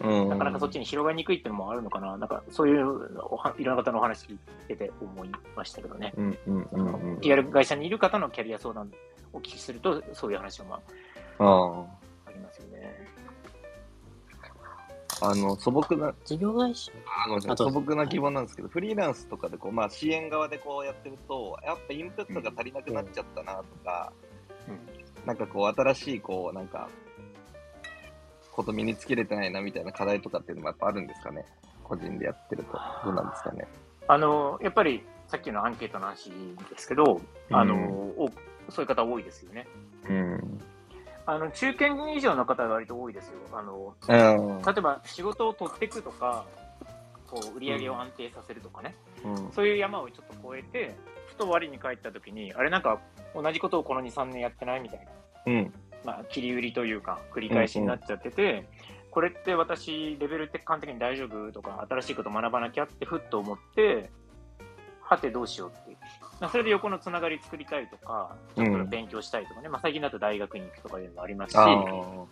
[0.03, 0.29] うん。
[0.29, 6.13] なかなかそっちに広がりにくいっていうのもあるのかな、なんかそういうおはいろんな方のお話聞いてて思いましたけどね。
[6.17, 7.21] うんうんうんうん。
[7.21, 8.91] PR 会社にいる方のキャリア相談
[9.33, 10.77] をお聞きすると、そういう話もま
[11.39, 11.91] あ
[12.27, 13.10] あありますよね。
[15.21, 15.31] あ。
[15.31, 16.93] あの、素朴な、事業会社
[17.51, 24.13] あ素朴な疑問なんですけど、フリーランスとかでこう、まあ、支援側でこうやってると、やっぱインプットが足りなくなっちゃったなとか、
[25.27, 26.89] なんかこう、新しい、こう、なんか、
[28.53, 31.45] こと身につけれてないなみたいな課題とかっていうのもやっぱあるんですかね？
[31.85, 32.73] 個人でやってると。
[33.05, 33.67] どうなんですかね？
[34.09, 37.21] あの、やっぱりさっきのアンケートの話ですけど、
[37.53, 38.31] あの、うんお
[38.69, 39.67] そういう方多いですよね。
[40.09, 40.61] うん。
[41.27, 43.35] あの、中堅以上の方が割と多いですよ。
[43.53, 44.63] あの、うん。
[44.63, 46.45] 例えば仕事を取っていくとか、
[47.27, 49.53] こう売り上げを安定させるとかね、うん。
[49.53, 50.95] そういう山をちょっと越えて、
[51.29, 53.01] ふと我に帰った時に、あれなんか
[53.35, 55.13] 同じことをこの2、3年やってないみたいな、
[55.47, 55.73] うん。
[56.05, 58.67] まあ、切り売りというか、繰り返しになっちゃってて、
[59.11, 64.11] これって私、レベルって感的に大丈夫とか、新しいこと学ばなきゃってふっと思って、
[65.03, 65.90] はてどうしようって。
[66.41, 72.25] まあそれで横のつながり作りたいとか、ちょっと勉強したいとかね、まあ、最近だと大学に行くとかいうのもありますし、あ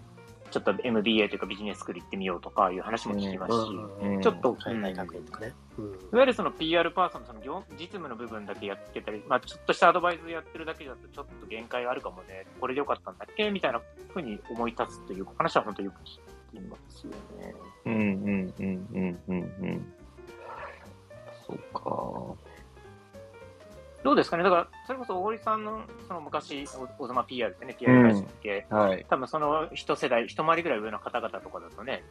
[0.51, 3.57] ちょっと MBA というかビジネススクール行ってみようとかいう話も聞きますし、
[4.03, 4.23] うん。
[4.23, 5.53] ちょっと、海外学院とかね。
[5.79, 5.85] うん。
[5.85, 13.81] いわゆるその PR パーソンのその業実務の部分だけやってたり、まあ、ちょっとしたアドバイスやってるだけだとちょっと限界があるかもね、これでよかったんだっけみたいな
[14.13, 16.05] ふうに思い立つという話は本当よく聞
[16.57, 17.55] きますよね。
[17.85, 19.93] うんうんうんうんうんうん。
[21.47, 21.59] そう
[24.05, 24.45] どうですかね？
[24.45, 28.77] だから、それこそ大堀さんのその昔、お小妻 PR ってね、PR 会社って、か。
[28.77, 29.05] はい。
[29.09, 32.05] 多分その一世代、一回りぐらい上の方々とかだとね、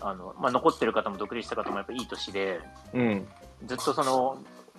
[0.00, 2.60] あのまあ、残ってる方も独立した方もやっぱいい年で、
[2.94, 3.26] うん。
[3.66, 4.38] ずっとその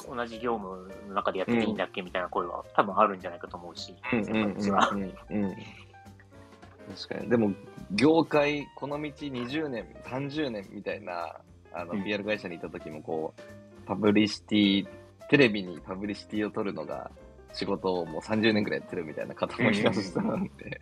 [0.10, 4.56] 同じ業務の中でやってていいんだっけみたいな声は多分あるんじゃないかと思うし、うん。
[4.56, 4.72] 確
[7.10, 7.30] かに。
[7.30, 7.54] でも、
[7.91, 11.36] 業界、この道20年、30年みたいな、
[11.74, 13.41] あの、うん PR 会社にいた時も、こう、
[13.86, 14.88] パブリシティ、
[15.30, 17.12] テレビにパブリシティを取るのが、
[17.54, 20.82] 仕事をもう30年くらいやってるみたいな方もいらっしゃるんで、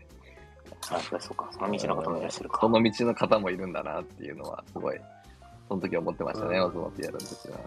[0.89, 2.59] あ、そうか、その道の方もいらっしゃるか。
[2.61, 4.99] その道の方もいるんだなっていうのは、すごい、
[5.67, 6.65] その時思ってましたね、うん。
[6.65, 7.59] オズモ PR の時は。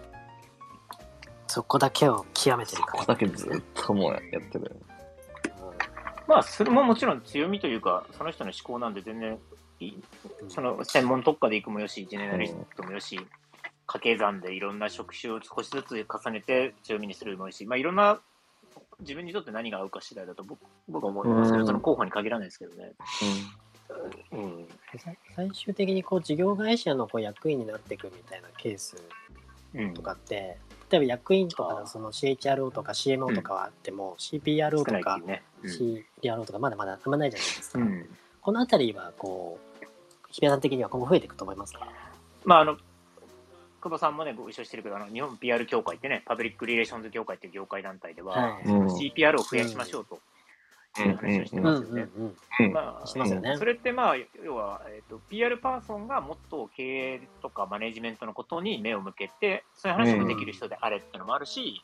[1.47, 4.77] そこだけを極めてるここだけずっともうやってる。
[6.27, 9.39] まあ、それももちろん強みというか、その人の思考なんで全然
[9.79, 10.03] いい、
[10.49, 13.21] その専門特化で行くもよし、ジェネラリストもよし、
[13.87, 18.21] 掛け算でいろんな職種を少しずつ重ねて強みにするもよし、まあ、いろんな
[19.01, 21.67] 自分にとって何が合うか次第だと僕僕は思いますけど、うん。
[21.67, 22.93] その候補に限らないですけどね。
[24.33, 24.69] うん。
[24.99, 28.97] さ最終的にこう事業会社のこう役員になっていくみたいなケース
[29.75, 29.95] うん。
[29.95, 30.59] とかって
[30.91, 35.21] 例えば役員とかその CHRO とか CMO とかはあっても、CPRO 少とか。
[35.65, 38.09] CPRO とかまだまだあんまないじゃないですか、うん。
[38.41, 39.85] このあたりはこう
[40.29, 41.89] 日比谷さん的には今後増えていくと思いますか？
[42.45, 42.77] まあ、あの、
[43.85, 48.65] 久保さんもね、ご一緒してるけど、あの日本 PR 協会ってね、パブリックリレーションズ協会っていう業界団体では、はい。
[48.65, 48.87] うん。
[48.87, 52.09] CPR を増やしましょうという話をしてうんますよね。
[52.17, 52.73] うんうんうん。
[52.73, 56.83] まあ、それってまあ、要は、えーと、PR パーソンがもっと経
[57.17, 61.83] 営とかマネジメントのことに目を向けて、そういう話もできる人であれってのもあるし、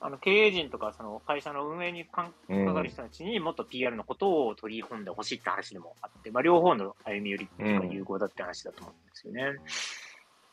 [0.00, 9.58] あの経営陣とかその会社の運営に関わる人たちにもっと PR のことを取り込んでほしいって話でもあって、まあ、両方の歩み寄りっていうか有効だって話だと思うんですよね。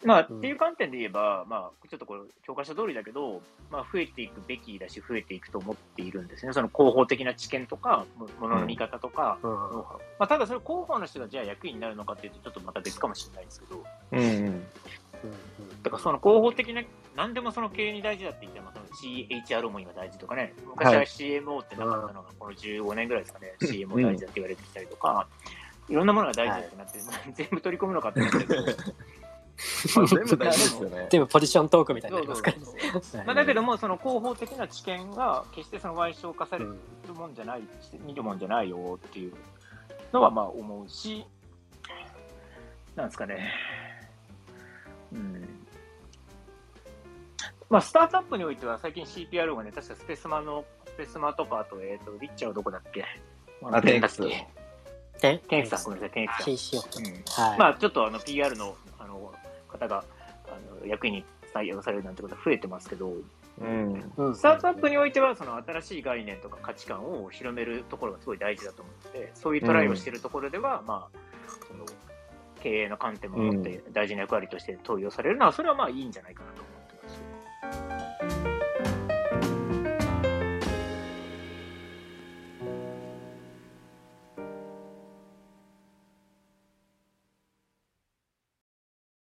[0.05, 0.37] まあ、うん。
[0.37, 3.41] っていう観点で言えば、まあ、ちょっとこれ、教科書通りだけど、
[3.71, 6.53] まあ、増えていくべきだし、増えていくと思っているんですね。
[6.53, 9.49] その広報的な知見とか、もものの見方とか、うん。
[9.49, 14.45] ノウハウまあ、ただ、それ広報の人がじゃあ役員になるのかっていうと、ちょっとまた別かもしれないですけど、うんうん。
[14.47, 14.63] うん
[15.81, 16.81] だからその広報的な、
[17.15, 25.27] 何でもその経営に大事だって言っても、その CHR も今大事とかね、昔は CMO ってなかったのが、この15年ぐらいですかね、CMO 大事だって言われてきたりとか、
[25.87, 26.99] いろんなものが大事だってなって、
[27.35, 28.37] 全部取り込むのかってなって
[29.95, 31.07] まあ、全部大事ですよね。
[31.11, 36.77] 全部ポジショントークみたいになりますからあ、だけども、その広報的な知見が決してその賠償化される
[37.09, 39.33] うんもんじゃない、して見るもんじゃないよっていう
[40.11, 41.25] のはまあ思うし、
[42.95, 43.53] なんですかね。
[45.13, 45.65] うん。
[47.69, 53.05] まあ、スタートアップにおいては最近 CPR がね、確かスペスマの、スペスマとか、あと、えっ、と、リッチャーはどこだっけ？
[53.63, 54.21] あテンクス。
[54.21, 54.47] だっけ
[55.19, 55.81] テテンクス。
[55.81, 57.33] さん、ごめんなさい、テンクス。
[57.33, 57.57] さん。
[57.57, 59.33] まあ、ちょっとあの PR のあの
[59.78, 60.03] 方が
[60.47, 63.13] あの役員に採用されるなんてことは増えてますけど、
[63.61, 64.11] うん。
[64.17, 64.36] うん。
[64.36, 71.17] スタートアップにおいては、その新しい概念とか価値観を広めるところがすごい大事だと思うので、そういうトライをしているところでは、まあ、
[71.67, 71.86] その
[72.61, 76.61] 経営の観点も持って大事な役割として投与されるのは、それはまあいいんじゃないかなと。
[76.61, 76.64] 思